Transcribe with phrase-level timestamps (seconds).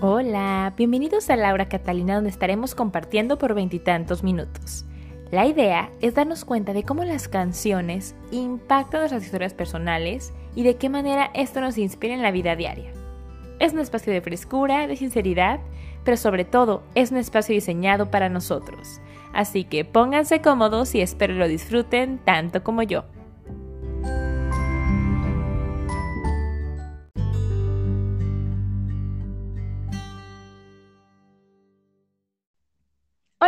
[0.00, 4.84] Hola, bienvenidos a Laura Catalina donde estaremos compartiendo por veintitantos minutos.
[5.32, 10.76] La idea es darnos cuenta de cómo las canciones impactan nuestras historias personales y de
[10.76, 12.92] qué manera esto nos inspira en la vida diaria.
[13.58, 15.58] Es un espacio de frescura, de sinceridad,
[16.04, 19.00] pero sobre todo es un espacio diseñado para nosotros.
[19.32, 23.02] Así que pónganse cómodos y espero lo disfruten tanto como yo.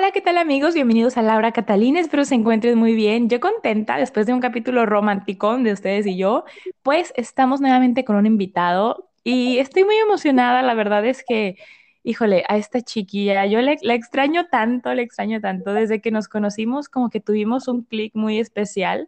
[0.01, 0.73] Hola, ¿qué tal amigos?
[0.73, 3.29] Bienvenidos a Laura Catalina, espero se encuentren muy bien.
[3.29, 6.47] Yo contenta, después de un capítulo romántico de ustedes y yo,
[6.83, 11.57] pues estamos nuevamente con un invitado y estoy muy emocionada, la verdad es que,
[12.03, 16.89] híjole, a esta chiquilla, yo la extraño tanto, le extraño tanto, desde que nos conocimos
[16.89, 19.07] como que tuvimos un clic muy especial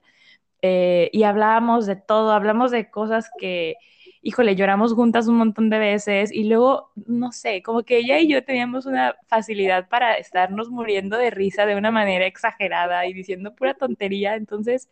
[0.60, 3.76] eh, y hablábamos de todo, hablamos de cosas que
[4.22, 8.28] híjole, lloramos juntas un montón de veces y luego, no sé, como que ella y
[8.28, 13.54] yo teníamos una facilidad para estarnos muriendo de risa de una manera exagerada y diciendo
[13.54, 14.36] pura tontería.
[14.36, 14.88] Entonces,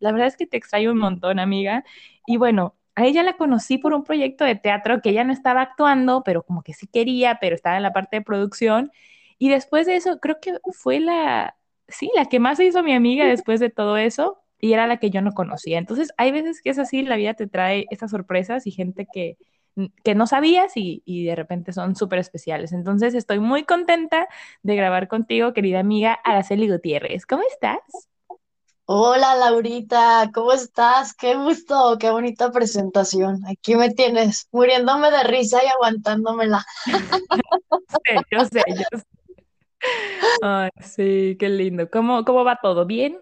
[0.00, 1.84] la verdad es que te extraño un montón, amiga.
[2.26, 5.62] Y bueno, a ella la conocí por un proyecto de teatro que ella no estaba
[5.62, 8.90] actuando, pero como que sí quería, pero estaba en la parte de producción.
[9.38, 11.56] Y después de eso, creo que fue la,
[11.88, 14.98] sí, la que más se hizo mi amiga después de todo eso y era la
[14.98, 15.78] que yo no conocía.
[15.78, 19.36] Entonces, hay veces que es así, la vida te trae estas sorpresas y gente que,
[20.04, 22.72] que no sabías y, y de repente son súper especiales.
[22.72, 24.28] Entonces, estoy muy contenta
[24.62, 27.26] de grabar contigo, querida amiga Araceli Gutiérrez.
[27.26, 27.80] ¿Cómo estás?
[28.84, 31.14] Hola Laurita, ¿cómo estás?
[31.14, 33.40] Qué gusto, qué bonita presentación.
[33.46, 36.64] Aquí me tienes, muriéndome de risa y aguantándomela.
[36.84, 36.92] Sí,
[38.30, 39.04] yo sé, yo sé.
[40.40, 41.90] Ay, sí, qué lindo.
[41.90, 42.86] ¿Cómo, cómo va todo?
[42.86, 43.18] ¿Bien?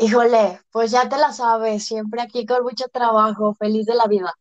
[0.00, 4.34] Híjole, pues ya te la sabes, siempre aquí con mucho trabajo, feliz de la vida.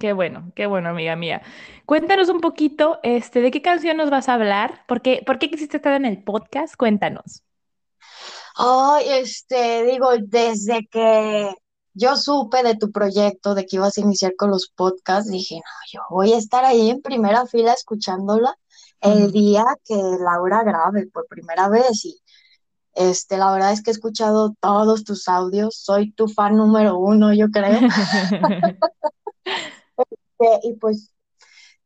[0.00, 1.42] Qué bueno, qué bueno, amiga mía.
[1.86, 4.84] Cuéntanos un poquito, este, ¿de qué canción nos vas a hablar?
[4.88, 6.74] ¿Por qué, por qué quisiste estar en el podcast?
[6.74, 7.44] Cuéntanos.
[8.56, 11.54] Ay, este, digo, desde que
[11.92, 15.62] yo supe de tu proyecto, de que ibas a iniciar con los podcasts, dije, no,
[15.92, 18.56] yo voy a estar ahí en primera fila escuchándola
[19.00, 22.18] el día que Laura grabe por primera vez y
[22.94, 27.32] este, la verdad es que he escuchado todos tus audios, soy tu fan número uno,
[27.32, 27.80] yo creo.
[30.40, 31.14] Eh, y pues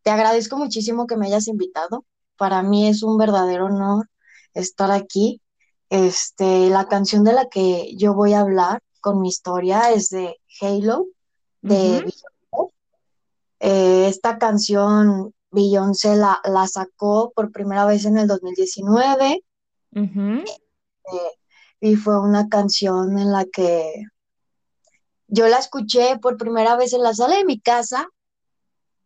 [0.03, 2.07] te agradezco muchísimo que me hayas invitado.
[2.39, 4.09] Para mí es un verdadero honor
[4.55, 5.43] estar aquí.
[5.91, 10.37] Este, la canción de la que yo voy a hablar con mi historia es de
[10.61, 11.09] Halo,
[11.61, 12.11] de.
[13.61, 19.43] Eh, esta canción Beyoncé la, la sacó por primera vez en el 2019
[19.95, 20.45] ujú, eh,
[21.81, 24.05] y fue una canción en la que
[25.29, 28.09] yo la escuché por primera vez en la sala de mi casa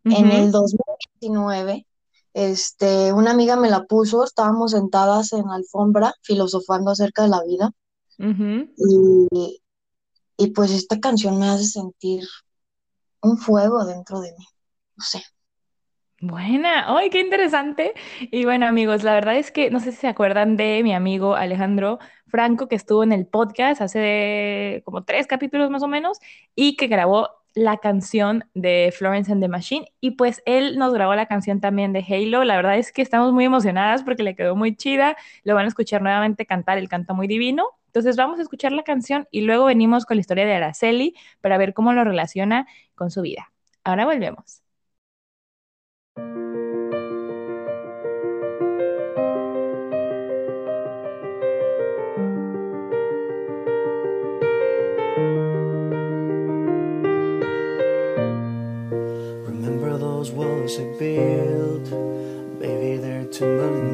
[0.09, 1.87] en ujú, el 2019.
[2.35, 7.43] Este, una amiga me la puso, estábamos sentadas en la alfombra filosofando acerca de la
[7.43, 7.73] vida
[8.77, 9.62] y,
[10.39, 12.25] y pues esta canción me hace sentir
[13.23, 14.47] un fuego dentro de mí,
[14.97, 15.23] no sé.
[16.25, 17.94] Buena, ¡ay, qué interesante!
[18.21, 21.34] Y bueno, amigos, la verdad es que no sé si se acuerdan de mi amigo
[21.34, 26.21] Alejandro Franco, que estuvo en el podcast hace como tres capítulos más o menos,
[26.55, 29.93] y que grabó la canción de Florence and the Machine.
[30.00, 32.44] Y pues él nos grabó la canción también de Halo.
[32.44, 35.16] La verdad es que estamos muy emocionadas porque le quedó muy chida.
[35.43, 37.66] Lo van a escuchar nuevamente cantar, él canta muy divino.
[37.87, 41.59] Entonces vamos a escuchar la canción y luego venimos con la historia de Araceli para
[41.59, 43.53] ver cómo lo relaciona con su vida.
[43.82, 44.62] Ahora volvemos.
[59.47, 61.89] Remember those walls I built?
[62.61, 63.92] Baby, they're tumbling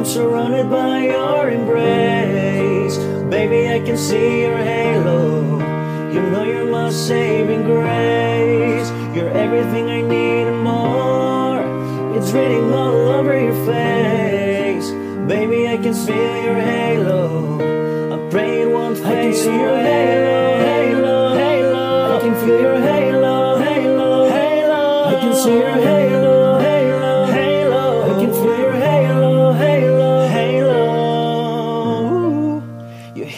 [0.00, 2.96] I'm surrounded by your embrace.
[3.28, 5.42] Baby, I can see your halo.
[6.10, 8.88] You know you're my saving grace.
[9.14, 12.16] You're everything I need and more.
[12.16, 14.90] It's written all over your face.
[15.28, 18.14] Baby, I can feel your halo.
[18.14, 19.06] I pray it won't fade.
[19.06, 22.16] I can see your halo, halo, halo.
[22.16, 23.58] I can feel your halo.
[23.58, 25.04] halo, halo.
[25.04, 26.09] I can see your halo,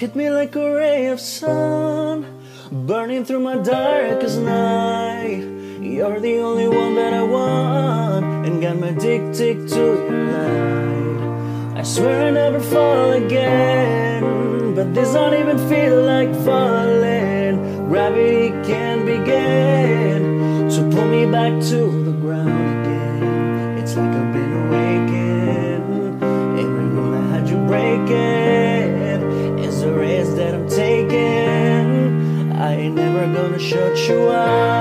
[0.02, 2.26] hit me like a ray of sun,
[2.72, 5.44] burning through my darkest night.
[5.80, 11.78] You're the only one that I want, and got me addicted to your light.
[11.78, 17.86] I swear I never fall again, but this don't even feel like falling.
[17.88, 21.91] Gravity can begin to pull me back to
[34.02, 34.71] Yeshua.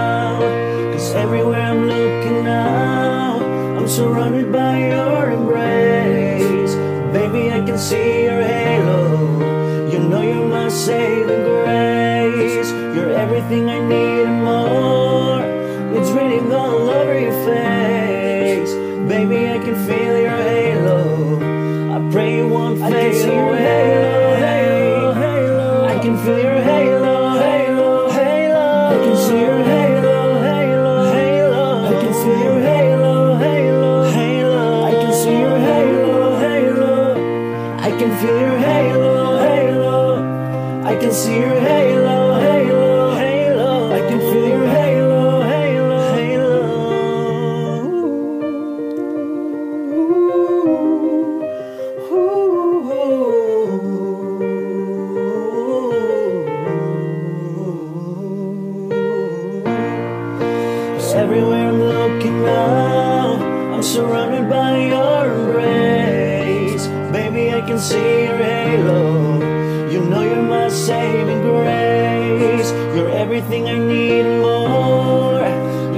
[73.41, 75.41] Everything I need and more.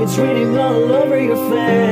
[0.01, 1.82] It's raining all over your face.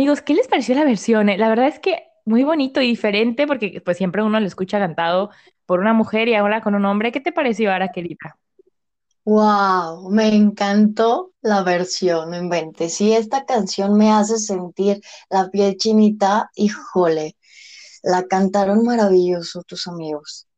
[0.00, 1.28] Amigos, ¿qué les pareció la versión?
[1.28, 4.78] Eh, La verdad es que muy bonito y diferente porque pues siempre uno lo escucha
[4.78, 5.28] cantado
[5.66, 7.12] por una mujer y ahora con un hombre.
[7.12, 8.38] ¿Qué te pareció, Araquelita?
[9.24, 12.94] Wow, me encantó la versión, no inventes.
[12.94, 15.00] Sí, esta canción me hace sentir
[15.30, 17.36] la piel chinita, híjole,
[18.02, 20.48] la cantaron maravilloso tus amigos.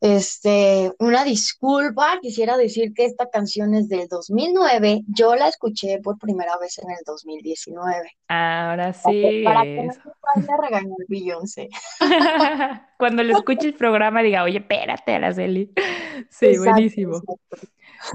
[0.00, 6.18] Este, una disculpa, quisiera decir que esta canción es del 2009, yo la escuché por
[6.18, 8.10] primera vez en el 2019.
[8.28, 9.42] Ahora sí.
[9.44, 11.68] para que no a regañar Beyoncé.
[12.98, 15.72] Cuando lo escuche el programa diga, oye, espérate, Araceli.
[16.30, 17.16] Sí, Exacto, buenísimo.
[17.16, 17.68] exacto.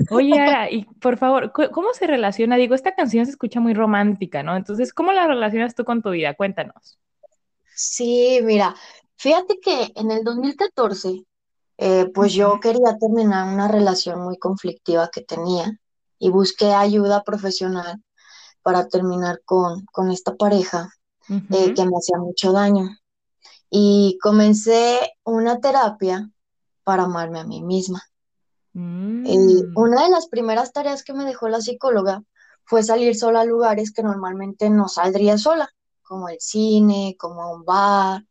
[0.10, 2.58] Oye, Ara, y por favor, ¿cómo se relaciona?
[2.58, 4.56] Digo, esta canción se escucha muy romántica, ¿no?
[4.56, 6.34] Entonces, ¿cómo la relacionas tú con tu vida?
[6.36, 7.00] Cuéntanos.
[7.76, 8.76] Sí, mira,
[9.18, 11.24] fíjate que en el 2014,
[11.84, 15.80] eh, pues yo quería terminar una relación muy conflictiva que tenía
[16.20, 18.04] y busqué ayuda profesional
[18.62, 20.92] para terminar con, con esta pareja
[21.28, 22.88] eh, que me hacía mucho daño.
[23.72, 26.30] Y comencé una terapia
[26.84, 28.04] para amarme a mí misma.
[29.24, 32.22] Y Mm, una de las primeras tareas que me dejó la psicóloga
[32.64, 35.68] fue salir sola a lugares que normalmente no saldría sola,
[36.04, 38.24] como el cine, como a un bar,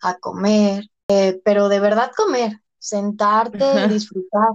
[0.00, 4.48] a comer, eh, pero de verdad comer, sentarte disfrutar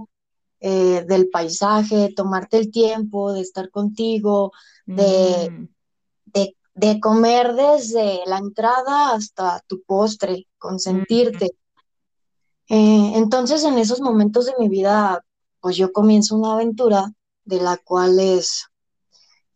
[0.60, 4.52] eh, del paisaje, tomarte el tiempo de estar contigo,
[4.86, 5.68] de, mm,
[6.26, 10.58] de, de comer desde la entrada hasta tu postre, mm.
[10.58, 11.46] consentirte.
[12.68, 15.24] Eh, entonces, en esos momentos de mi vida,
[15.60, 17.12] pues yo comienzo una aventura
[17.44, 18.66] de la cual es,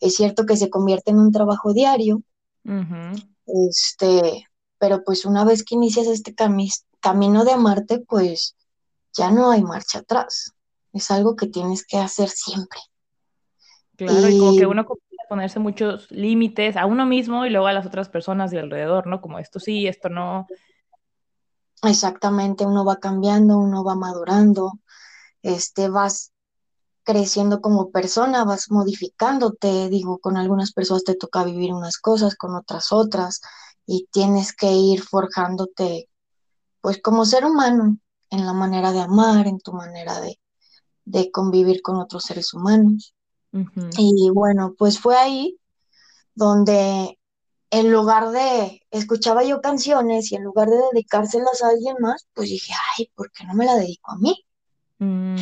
[0.01, 2.23] es cierto que se convierte en un trabajo diario,
[3.47, 4.47] este,
[4.79, 8.57] pero pues una vez que inicias este cami- camino de amarte, pues
[9.17, 10.53] ya no hay marcha atrás.
[10.93, 12.81] Es algo que tienes que hacer siempre.
[13.97, 14.87] Claro, y como que uno
[15.29, 19.21] ponerse muchos límites a uno mismo y luego a las otras personas de alrededor, ¿no?
[19.21, 20.47] Como esto sí, esto no.
[21.83, 24.73] exactamente uno va cambiando, uno va madurando,
[25.43, 26.33] este, vas
[27.03, 32.55] creciendo como persona, vas modificándote, digo, con algunas personas te toca vivir unas cosas, con
[32.55, 33.41] otras otras,
[33.87, 36.09] y tienes que ir forjándote,
[36.81, 37.99] pues como ser humano,
[38.31, 40.39] en la manera de amar, en tu manera de,
[41.05, 43.15] de convivir con otros seres humanos.
[43.97, 45.59] Y bueno, pues fue ahí
[46.35, 47.19] donde
[47.71, 52.51] en lugar de, escuchaba yo canciones y en lugar de dedicárselas a alguien más, pues
[52.51, 54.45] dije, ay, ¿por qué no me la dedico a mí?
[54.99, 55.37] Mm,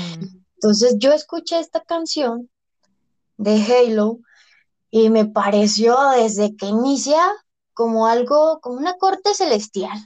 [0.55, 2.51] Entonces yo escuché esta canción
[3.37, 4.21] de Halo
[4.91, 7.21] y me pareció desde que inicia
[7.73, 9.99] como algo, como una corte celestial,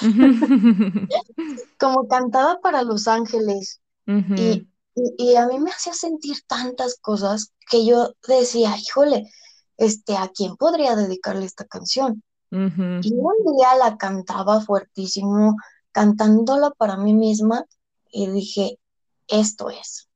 [1.78, 3.80] como cantada para los ángeles.
[4.06, 9.30] Y, y, y a mí me hacía sentir tantas cosas que yo decía, híjole,
[9.76, 12.22] este, ¿a quién podría dedicarle esta canción?
[12.50, 15.56] Y un día la cantaba fuertísimo,
[15.90, 17.64] cantándola para mí misma,
[18.10, 18.78] y dije,
[19.26, 20.08] esto es.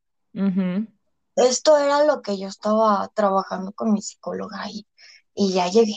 [1.35, 4.87] Esto era lo que yo estaba trabajando con mi psicóloga y,
[5.35, 5.97] y ya llegué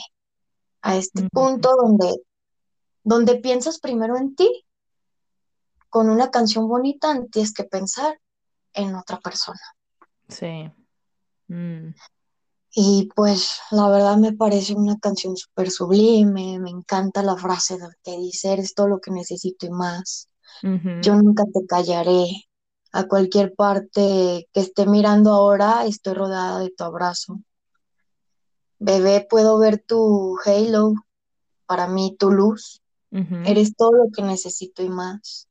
[0.80, 2.22] a este punto donde,
[3.02, 4.64] donde piensas primero en ti,
[5.88, 8.20] con una canción bonita antes que pensar
[8.72, 9.60] en otra persona.
[10.28, 10.70] Sí.
[11.48, 11.94] Mm.
[12.72, 17.88] Y pues la verdad me parece una canción súper sublime, me encanta la frase de-
[18.04, 20.28] que dice, eres todo lo que necesito y más.
[21.02, 22.26] Yo nunca te callaré.
[22.92, 27.40] A cualquier parte que esté mirando ahora, estoy rodeada de tu abrazo.
[28.78, 30.94] Bebé, puedo ver tu halo,
[31.66, 32.82] para mí tu luz.
[33.44, 35.48] Eres todo lo que necesito y más.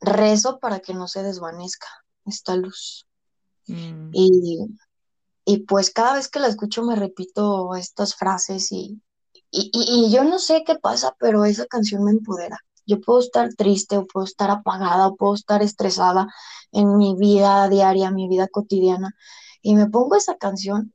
[0.00, 1.86] Rezo para que no se desvanezca
[2.26, 3.06] esta luz.
[3.66, 4.10] Mm.
[4.12, 4.58] Y,
[5.44, 9.00] y pues cada vez que la escucho me repito estas frases y,
[9.50, 12.58] y, y- yo no sé qué pasa, pero esa canción me empodera.
[12.86, 16.26] Yo puedo estar triste o puedo estar apagada o puedo estar estresada
[16.72, 19.14] en mi vida diaria, mi vida cotidiana.
[19.62, 20.92] Y me pongo esa canción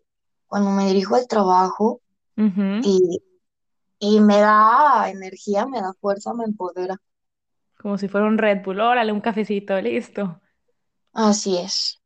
[0.47, 2.01] cuando me dirijo al trabajo
[2.83, 3.21] y,
[3.99, 6.97] y me da energía, me da fuerza, me empodera.
[7.79, 8.79] Como si fuera un Red Bull.
[8.79, 10.41] Órale, un cafecito, listo.
[11.13, 12.01] Así es.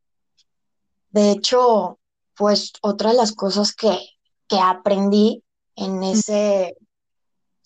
[1.10, 2.00] De hecho,
[2.36, 3.98] pues otra de las cosas que,
[4.48, 5.43] que aprendí
[5.75, 6.77] en ese,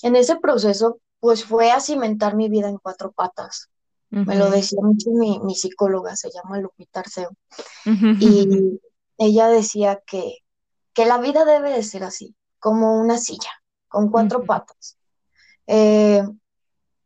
[0.01, 3.69] en ese proceso, pues fue a cimentar mi vida en cuatro patas.
[4.09, 7.31] Me lo decía mucho mi, mi psicóloga, se llama Lupita Arceo,
[7.85, 8.79] y
[9.17, 10.37] ella decía que,
[10.93, 13.49] que la vida debe de ser así, como una silla,
[13.95, 14.97] con cuatro patas.
[15.67, 16.21] Eh,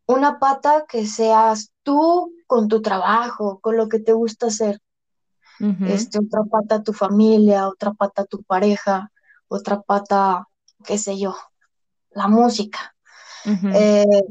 [0.07, 4.81] una pata que seas tú con tu trabajo, con lo que te gusta hacer.
[5.85, 9.11] Este, otra pata tu familia, otra pata tu pareja,
[9.49, 10.47] otra pata,
[10.83, 11.35] qué sé yo,
[12.09, 12.95] la música.
[13.45, 14.23] Eh,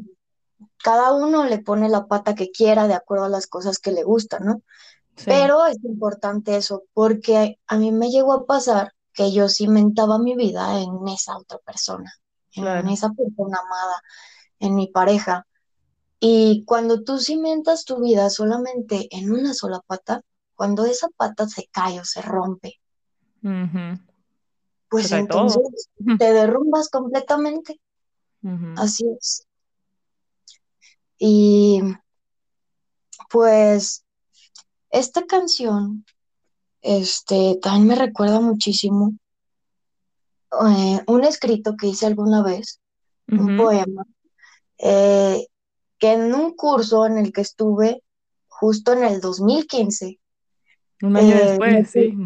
[0.82, 4.02] cada uno le pone la pata que quiera de acuerdo a las cosas que le
[4.02, 4.62] gustan, ¿no?
[5.14, 5.26] Sí.
[5.26, 10.34] Pero es importante eso, porque a mí me llegó a pasar que yo cimentaba mi
[10.34, 12.12] vida en esa otra persona,
[12.58, 14.02] en esa persona amada,
[14.58, 15.46] en mi pareja.
[16.20, 20.22] Y cuando tú cimentas tu vida solamente en una sola pata,
[20.56, 22.80] cuando esa pata se cae o se rompe,
[24.88, 25.18] pues todo.
[25.18, 25.88] entonces
[26.18, 27.80] te derrumbas completamente.
[28.76, 29.46] Así es.
[31.18, 31.82] Y
[33.30, 34.04] pues
[34.90, 36.04] esta canción,
[36.80, 39.12] este, también me recuerda muchísimo
[40.50, 42.80] eh, un escrito que hice alguna vez,
[43.28, 44.04] un poema,
[44.78, 45.46] eh,
[45.98, 48.02] que en un curso en el que estuve
[48.46, 50.18] justo en el 2015,
[51.02, 52.16] Un año eh, después, sí.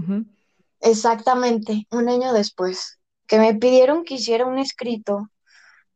[0.80, 5.28] exactamente un año después, que me pidieron que hiciera un escrito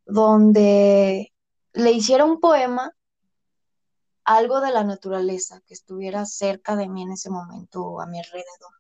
[0.04, 1.32] donde
[1.72, 2.92] le hiciera un poema
[4.24, 8.18] algo de la naturaleza que estuviera cerca de mí en ese momento o a mi
[8.18, 8.72] alrededor.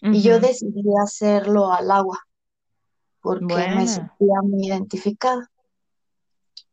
[0.00, 2.18] Y yo decidí hacerlo al agua
[3.24, 5.50] porque me sentía muy identificada.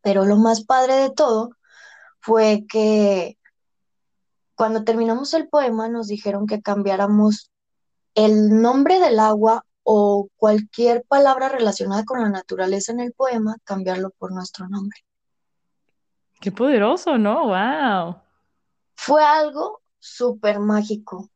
[0.01, 1.51] Pero lo más padre de todo
[2.19, 3.37] fue que
[4.53, 7.51] cuando terminamos el poema nos dijeron que cambiáramos
[8.15, 14.09] el nombre del agua o cualquier palabra relacionada con la naturaleza en el poema, cambiarlo
[14.09, 14.99] por nuestro nombre.
[16.41, 17.47] Qué poderoso, ¿no?
[17.47, 18.17] Wow.
[18.95, 21.29] Fue algo súper mágico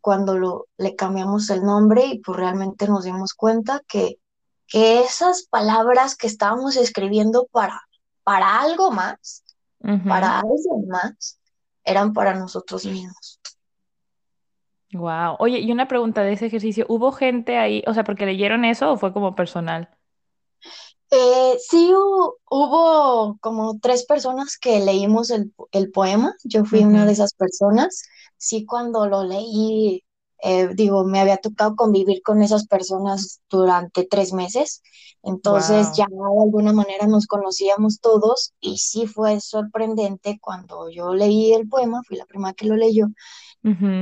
[0.00, 4.18] cuando lo, le cambiamos el nombre y pues realmente nos dimos cuenta que,
[4.68, 7.80] que esas palabras que estábamos escribiendo para,
[8.24, 9.44] para algo más,
[10.06, 11.38] para alguien más,
[11.84, 13.40] eran para nosotros mismos.
[14.92, 15.36] Wow.
[15.40, 18.92] Oye, y una pregunta de ese ejercicio, ¿hubo gente ahí, o sea, porque leyeron eso
[18.92, 19.90] o fue como personal?
[21.10, 27.06] Eh, sí hu- hubo como tres personas que leímos el, el poema, yo fui una
[27.06, 28.02] de esas personas,
[28.36, 30.02] sí cuando lo leí
[30.42, 34.82] eh, digo, me había tocado convivir con esas personas durante tres meses,
[35.22, 35.96] entonces Wow.
[35.96, 41.68] ya de alguna manera nos conocíamos todos y sí fue sorprendente cuando yo leí el
[41.68, 43.06] poema, fui la primera que lo leyó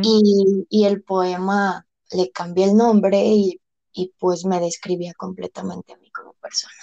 [0.00, 3.60] y, y el poema le cambié el nombre y,
[3.92, 6.74] y pues me describía completamente a mí como persona.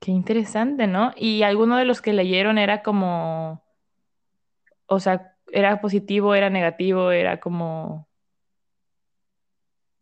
[0.00, 1.12] Qué interesante, ¿no?
[1.16, 3.62] Y alguno de los que leyeron era como,
[4.86, 8.07] o sea, era positivo, era negativo, era como,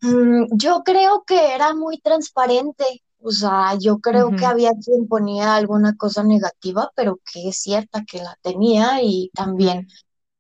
[0.01, 2.85] yo creo que era muy transparente,
[3.21, 8.05] o sea, yo creo que había quien ponía alguna cosa negativa, pero que es cierta
[8.05, 9.89] que la tenía y también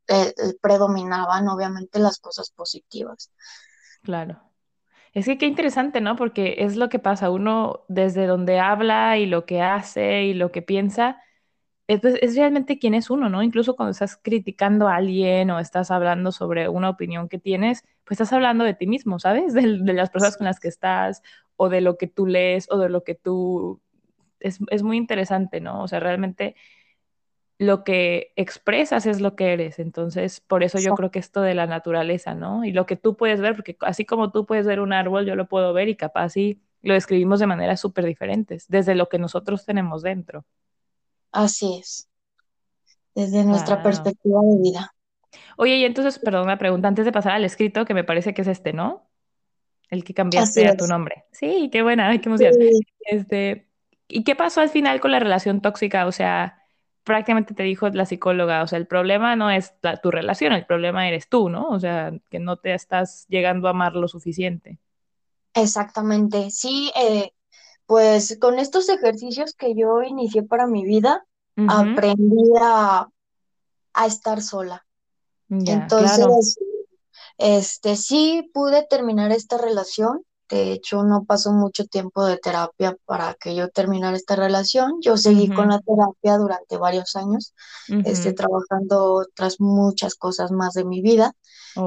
[0.09, 3.31] eh, eh, predominaban obviamente las cosas positivas.
[4.03, 4.43] claro.
[5.13, 6.17] Es que qué interesante, ¿no?
[6.17, 10.53] Porque es lo que pasa, uno desde donde habla y lo que hace y lo
[10.53, 11.23] que piensa,
[11.89, 13.43] es, pues, es realmente quién es uno, ¿no?
[13.43, 18.21] Incluso cuando estás criticando a alguien o estás hablando sobre una opinión que tienes, pues
[18.21, 19.55] estás hablando de ti mismo, ¿sabes?
[19.55, 21.23] De, las personas con las que estás
[21.57, 23.81] o de lo que tú lees o de lo que tú...
[24.41, 25.83] Es, es muy interesante, ¿no?
[25.83, 26.57] O sea, realmente
[27.59, 29.79] lo que expresas es lo que eres.
[29.79, 32.65] Entonces, por eso yo creo que esto de la naturaleza, ¿no?
[32.65, 35.37] Y lo que tú puedes ver, porque así como tú puedes ver un árbol, yo
[35.37, 39.19] lo puedo ver y capaz sí lo describimos de maneras súper diferentes, desde lo que
[39.19, 40.45] nosotros tenemos dentro.
[41.43, 42.09] Así es,
[43.17, 43.83] desde nuestra Wow.
[43.83, 44.95] perspectiva de vida.
[45.57, 48.43] Oye, y entonces, perdón, una pregunta antes de pasar al escrito, que me parece que
[48.43, 49.09] es este, ¿no?
[49.91, 51.25] El que cambiaste a tu nombre.
[51.33, 52.59] Sí, qué buena, qué emoción.
[52.59, 53.69] Sí, Este,
[54.09, 56.07] ¿y qué pasó al final con la relación tóxica?
[56.07, 56.61] O sea,
[57.05, 60.67] prácticamente te dijo la psicóloga, o sea, el problema no es la- tu relación, el
[60.67, 61.69] problema eres tú, ¿no?
[61.71, 64.79] O sea, que no te estás llegando a amar lo suficiente.
[65.55, 66.51] exactamente.
[66.51, 67.31] Sí, eh,
[67.87, 71.25] pues con estos ejercicios que yo inicié para mi vida,
[71.69, 73.09] aprendí a,
[73.95, 74.85] a estar sola.
[75.49, 76.03] Ya, claro.
[76.05, 76.59] Entonces,
[77.39, 80.23] este, sí pude terminar esta relación.
[80.49, 85.01] De hecho, no pasó mucho tiempo de terapia para que yo terminara esta relación.
[85.01, 87.53] Yo seguí con la terapia durante varios años,
[88.05, 91.33] este, trabajando otras muchas cosas más de mi vida.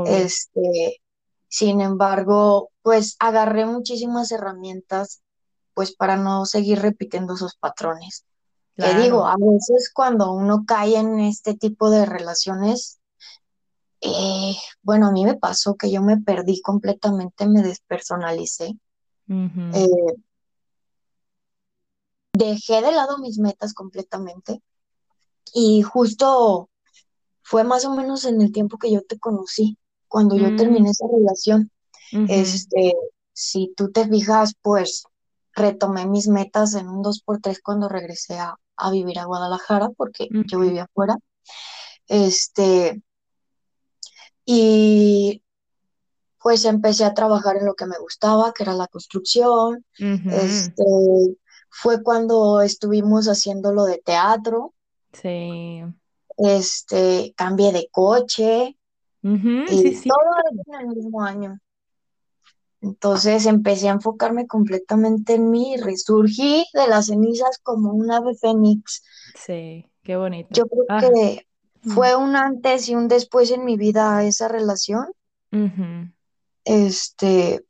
[0.05, 1.01] Este,
[1.47, 5.21] sin embargo, pues agarré muchísimas herramientas,
[5.79, 8.25] pues para no seguir repitiendo esos patrones.
[8.75, 12.99] Que digo, a veces cuando uno cae en este tipo de relaciones,
[14.01, 18.77] eh, bueno, a mí me pasó que yo me perdí completamente, me despersonalicé,
[19.29, 19.87] eh,
[22.33, 24.61] dejé de lado mis metas completamente
[25.53, 26.69] y justo
[27.41, 29.77] fue más o menos en el tiempo que yo te conocí,
[30.09, 31.71] cuando yo mm, terminé esa relación.
[32.27, 32.95] Este,
[33.31, 35.05] si tú te fijas, pues
[35.53, 39.89] retomé mis metas en un dos por tres cuando regresé a, a vivir a Guadalajara,
[39.95, 41.15] porque yo vivía afuera.
[42.07, 43.01] Este,
[44.45, 45.43] y
[46.41, 49.85] pues empecé a trabajar en lo que me gustaba, que era la construcción.
[49.97, 50.83] Este,
[51.69, 54.73] fue cuando estuvimos haciendo lo de teatro.
[55.13, 55.83] Sí.
[56.37, 58.77] Este, cambié de coche
[59.21, 60.09] y sí, sí.
[60.09, 61.59] todo en el mismo año.
[62.81, 68.35] Entonces empecé a enfocarme completamente en mí y resurgí de las cenizas como un ave
[68.35, 69.03] fénix.
[69.33, 70.55] Sí, qué bonito.
[70.55, 71.47] Yo creo Ah, que
[71.81, 75.07] fue un antes y un después en mi vida esa relación,
[75.51, 76.09] ujú,
[76.65, 77.65] este,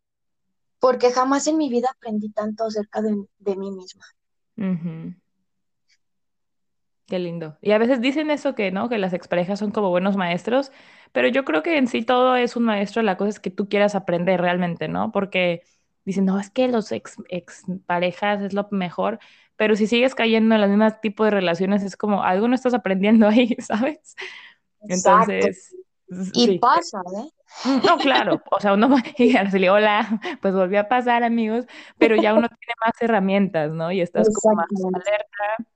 [0.80, 4.06] porque jamás en mi vida aprendí tanto acerca de, de mí misma.
[7.10, 7.58] Qué lindo.
[7.62, 8.88] Y a veces dicen eso que, ¿no?
[8.88, 10.72] Que las exparejas son como buenos maestros,
[11.12, 13.68] pero yo creo que en sí todo es un maestro, la cosa es que tú
[13.68, 15.12] quieras aprender realmente, ¿no?
[15.12, 15.64] Porque
[16.06, 19.20] dicen, no, es que los ex, ex parejas es lo mejor,
[19.56, 22.76] pero si sigues cayendo en los mismos tipos de relaciones es como algo no estás
[22.76, 24.16] aprendiendo ahí, ¿sabes?
[24.88, 25.32] Exacto.
[25.32, 25.76] Entonces,
[26.34, 26.60] Y sí.
[26.60, 27.30] pasa, ¿eh?
[27.84, 31.66] No, claro, o sea, uno va y decirle, hola, pues volvió a pasar, amigos,
[31.98, 33.92] pero ya uno tiene más herramientas, ¿no?
[33.92, 35.70] Y estás como más alerta.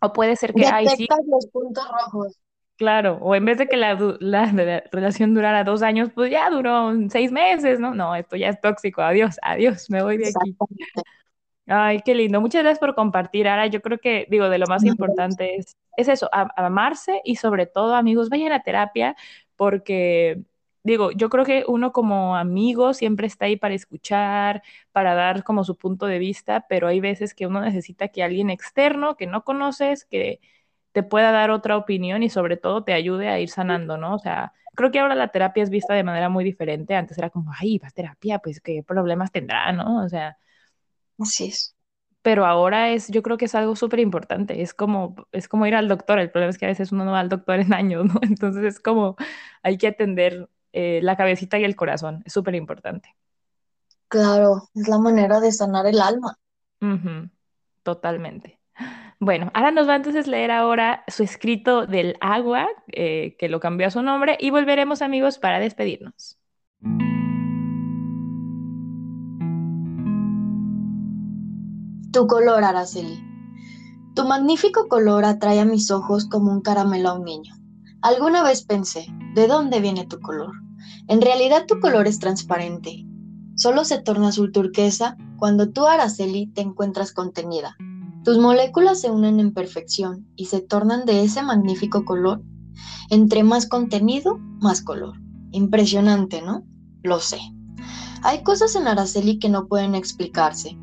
[0.00, 2.38] O puede ser que, ay, sí, Detectas los puntos rojos.
[2.76, 6.50] claro, o en vez de que la, la, la relación durara dos años, pues ya
[6.50, 7.94] duró seis meses, ¿no?
[7.94, 10.56] No, esto ya es tóxico, adiós, adiós, me voy de aquí.
[11.68, 12.40] Ay, qué lindo.
[12.40, 13.48] Muchas gracias por compartir.
[13.48, 17.36] Ahora, yo creo que, digo, de lo más importante es, es eso, a- amarse y
[17.36, 19.16] sobre todo, amigos, vayan a terapia
[19.56, 20.42] porque,
[20.86, 25.64] digo, yo creo que uno como amigo siempre está ahí para escuchar, para dar como
[25.64, 29.44] su punto de vista, pero hay veces que uno necesita que alguien externo que no
[29.44, 30.40] conoces, que
[30.92, 34.14] te pueda dar otra opinión y sobre todo te ayude a ir sanando, ¿no?
[34.14, 36.94] O sea, creo que ahora la terapia es vista de manera muy diferente.
[36.94, 40.02] Antes era como, ay, vas a terapia, pues qué problemas tendrá, ¿no?
[40.04, 40.38] O sea
[41.18, 41.74] Así es.
[42.22, 45.74] pero ahora es, yo creo que es algo súper importante, es como, es como ir
[45.76, 48.04] al doctor, el problema es que a veces uno no va al doctor en años,
[48.06, 48.14] ¿no?
[48.22, 49.16] Entonces es como,
[49.62, 52.22] hay que atender eh, la cabecita y el corazón.
[52.26, 53.16] Es súper importante.
[54.08, 56.38] Claro, es la manera de sanar el alma.
[57.82, 58.60] Totalmente.
[59.18, 63.58] Bueno, ahora nos va entonces a leer ahora su escrito del agua, eh, que lo
[63.58, 66.38] cambió a su nombre, y volveremos amigos para despedirnos.
[72.12, 73.18] Tu color, Araceli.
[74.14, 77.54] Tu magnífico color atrae a mis ojos como un caramelo a un niño.
[78.02, 80.65] Alguna vez pensé, ¿de dónde viene tu color?
[81.08, 83.06] En realidad tu color es transparente.
[83.54, 87.76] Solo se torna azul turquesa cuando tú, Araceli, te encuentras contenida.
[88.24, 92.42] Tus moléculas se unen en perfección y se tornan de ese magnífico color.
[93.08, 95.16] Entre más contenido, más color.
[95.52, 96.64] Impresionante, ¿no?
[97.02, 97.38] Lo sé.
[98.22, 100.76] Hay cosas en Araceli que no pueden explicarse.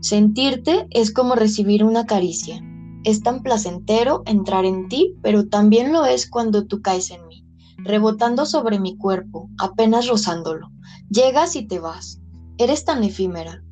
[0.00, 2.60] Sentirte es como recibir una caricia.
[3.04, 7.44] Es tan placentero entrar en ti, pero también lo es cuando tú caes en mí,
[7.78, 10.70] rebotando sobre mi cuerpo, apenas rozándolo.
[11.08, 12.20] Llegas y te vas.
[12.58, 13.62] Eres tan efímera.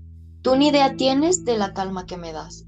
[0.42, 2.64] Tú ni idea tienes de la calma que me das.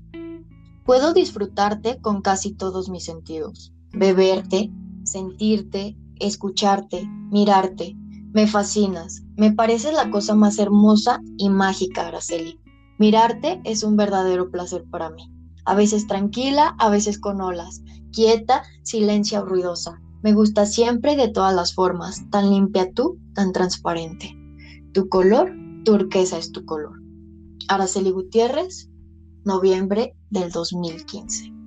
[0.84, 3.72] Puedo disfrutarte con casi todos mis sentidos.
[3.92, 4.70] Beberte,
[5.04, 7.96] sentirte, escucharte, mirarte.
[8.32, 9.22] Me fascinas.
[9.36, 12.60] Me pareces la cosa más hermosa y mágica, Araceli.
[12.98, 15.32] Mirarte es un verdadero placer para mí.
[15.64, 20.00] A veces tranquila, a veces con olas, quieta, silencia ruidosa.
[20.22, 24.36] Me gusta siempre de todas las formas, tan limpia tú, tan transparente.
[24.92, 25.52] Tu color,
[25.84, 27.00] turquesa es tu color.
[27.68, 28.90] Araceli Gutiérrez,
[29.44, 31.57] noviembre del 2015.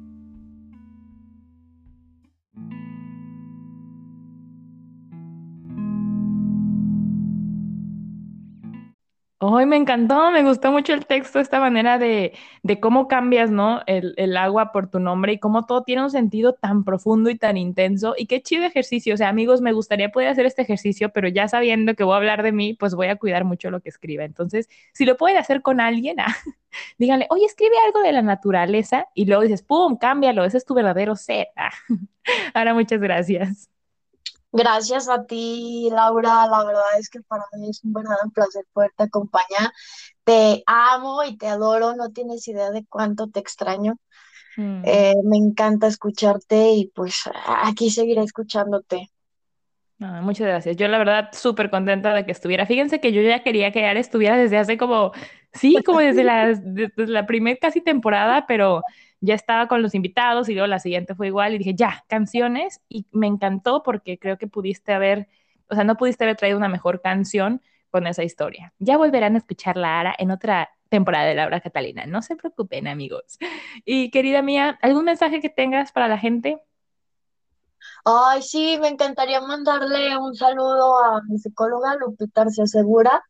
[9.44, 13.82] Hoy me encantó, me gustó mucho el texto, esta manera de, de cómo cambias, ¿no?
[13.88, 17.38] El, el agua por tu nombre y cómo todo tiene un sentido tan profundo y
[17.40, 18.14] tan intenso.
[18.16, 19.16] Y qué chido ejercicio.
[19.16, 22.18] O sea, amigos, me gustaría poder hacer este ejercicio, pero ya sabiendo que voy a
[22.18, 24.26] hablar de mí, pues voy a cuidar mucho lo que escriba.
[24.26, 26.36] Entonces, si lo pueden hacer con alguien, ah,
[27.00, 30.76] díganle, oye, escribe algo de la naturaleza y luego dices, ¡pum!, cámbialo, ese es tu
[30.76, 31.48] verdadero ser.
[31.56, 31.72] Ah,
[32.54, 33.71] Ahora, muchas gracias.
[34.52, 36.48] Gracias a ti, Laura.
[36.48, 39.72] La verdad es que para mí es un verdadero placer poderte acompañar.
[40.24, 41.96] Te amo y te adoro.
[41.96, 43.98] No tienes idea de cuánto te extraño.
[44.58, 44.82] Mm.
[44.86, 49.10] Eh, me encanta escucharte y pues aquí seguiré escuchándote.
[50.04, 50.76] Ah, muchas gracias.
[50.78, 52.66] Yo la verdad súper contenta de que estuviera.
[52.66, 55.12] Fíjense que yo ya quería que Ara estuviera desde hace como,
[55.54, 58.82] sí, como desde la, desde la primer casi temporada, pero
[59.20, 62.82] ya estaba con los invitados y luego la siguiente fue igual y dije, ya, canciones
[62.90, 65.28] y me encantó porque creo que pudiste haber,
[65.70, 67.62] o sea, no pudiste haber traído una mejor canción
[67.92, 68.74] con esa historia.
[68.80, 72.08] Ya volverán a escuchar la Ara en otra temporada de Laura Catalina.
[72.08, 73.38] No se preocupen, amigos.
[73.86, 76.60] Y querida mía, ¿algún mensaje que tengas para la gente?
[78.06, 83.24] Ay, sí, me encantaría mandarle un saludo a mi psicóloga Lupita Arcea Segura,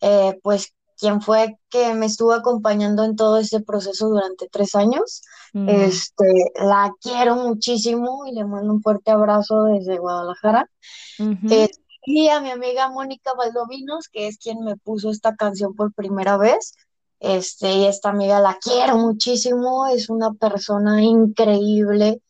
[0.00, 5.22] eh, pues quien fue que me estuvo acompañando en todo este proceso durante tres años.
[5.52, 10.70] Mm, Este, la quiero muchísimo y le mando un fuerte abrazo desde Guadalajara.
[11.18, 11.68] Eh,
[12.06, 16.36] y a mi amiga Mónica Valdovinos, que es quien me puso esta canción por primera
[16.36, 16.74] vez.
[17.20, 22.20] Este, y esta amiga la quiero muchísimo, es una persona increíble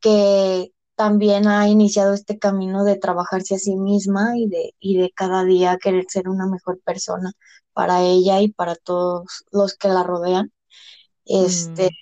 [0.00, 5.10] que también ha iniciado este camino de trabajarse a sí misma y de, y de
[5.10, 7.32] cada día querer ser una mejor persona
[7.72, 10.52] para ella y para todos los que la rodean.
[11.24, 11.96] Este, Mm,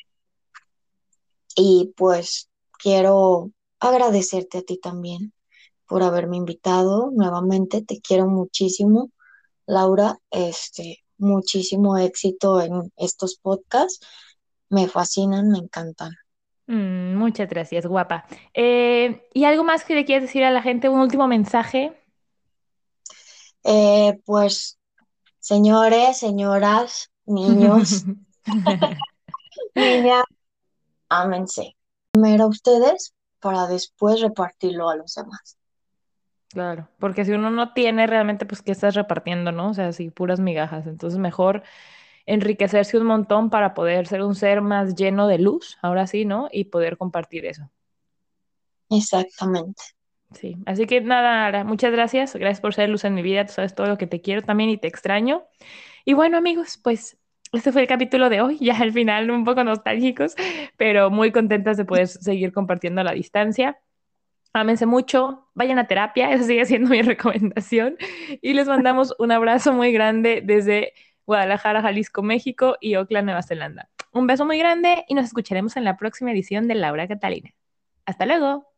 [1.57, 5.33] y pues quiero agradecerte a ti también
[5.89, 7.81] por haberme invitado nuevamente.
[7.83, 9.13] Te quiero muchísimo,
[9.67, 10.19] Laura.
[10.31, 14.07] Este, muchísimo éxito en estos podcasts.
[14.69, 16.13] Me fascinan, me encantan.
[16.71, 18.25] Mm, muchas gracias, guapa.
[18.55, 20.89] Eh, ¿y algo más que le quieras decir a la gente?
[20.89, 21.93] ¿Un último mensaje?
[23.65, 24.79] Eh, pues,
[25.39, 28.05] señores, señoras, niños,
[29.75, 30.25] niñas,
[31.09, 31.77] ámense.
[32.13, 35.57] Primero ustedes para después repartirlo a los demás.
[36.49, 39.71] Claro, porque si uno no tiene realmente, pues, ¿qué estás repartiendo, no?
[39.71, 40.87] O sea, sí, puras migajas.
[40.87, 41.63] Entonces, mejor
[42.27, 46.49] enriquecerse un montón para poder ser un ser más lleno de luz, ahora sí, ¿no?
[46.53, 47.71] Y poder compartir eso.
[48.91, 49.83] Exactamente.
[50.33, 52.35] Sí, así que nada, Ara, muchas gracias.
[52.35, 53.47] Gracias por ser luz en mi vida.
[53.47, 55.45] Tú sabes todo lo que te quiero también y te extraño.
[56.05, 57.19] Y bueno, amigos, pues
[57.53, 60.35] este fue el capítulo de hoy, ya al final un poco nostálgicos,
[60.77, 63.81] pero muy contentas de poder seguir compartiendo a la distancia.
[64.53, 67.97] Ámense mucho, vayan a terapia, esa sigue siendo mi recomendación.
[68.41, 70.93] Y les mandamos un abrazo muy grande desde
[71.31, 73.89] Guadalajara, Jalisco, México y Auckland, Nueva Zelanda.
[74.11, 77.55] Un beso muy grande y nos escucharemos en la próxima edición de Laura Catalina.
[78.05, 78.70] Hasta luego.